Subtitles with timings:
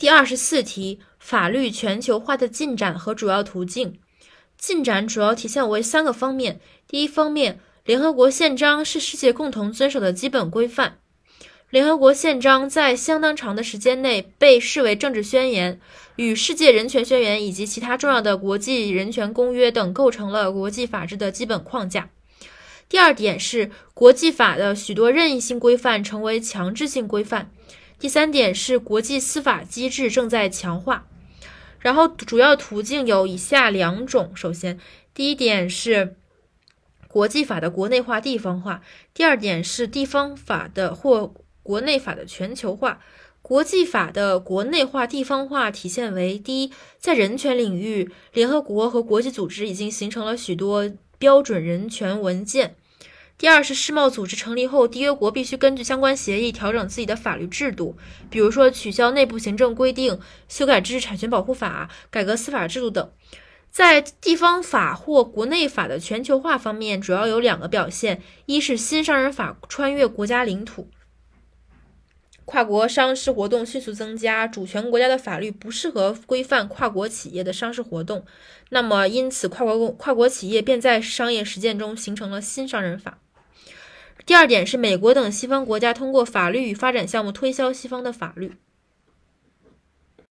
[0.00, 3.98] 第二十四题，法律全球化的进展和主要途径。
[4.56, 6.58] 进展主要体现为三个方面。
[6.88, 10.96] 第一方面，联合国宪章是世界共同遵守的基本规范。
[11.68, 15.78] 联合国宪章在相当长的时间内被视为政治宣言，
[16.16, 22.08] 与世界人权宣言以及其他重要的国际人权公约等构成了国际法治的基本框架。
[22.88, 27.50] 第二点是，国际法的许多任意性规范成为强制性规范。
[28.00, 31.06] 第三点是，国际司法机制正在强化。
[31.78, 34.80] 然后，主要途径有以下两种：首先，
[35.14, 36.16] 第一点是
[37.06, 38.80] 国际法的国内化、地方化；
[39.14, 41.32] 第二点是地方法的或。
[41.62, 43.00] 国内法的全球化，
[43.42, 52.70] 国际法的国内化、地方化体现为：第一，在人权领域，联合国和国际组织已经形成了许多标准人权文件；
[53.40, 57.96] 第二是世贸组织成立后，缔约国必须根据相关协议调整自己的法律制度，
[58.28, 63.10] 比如说取消内部行政规定、修改知识产权保护法、改革司法制度等。
[63.70, 70.90] 在地方法或国内法的全球化方面，主要有两个表现：一是新商人法穿越国家领土。
[72.44, 78.26] 跨国商事活动迅速增加，主权国家的法律不适合规范跨国企业的商事活动，
[78.68, 83.16] 那么因此跨国公跨国企业便在商业实践中形成了新商人法。
[84.30, 88.52] 第二点是美国等西方国家通过法律与发展项目推销西方的法律。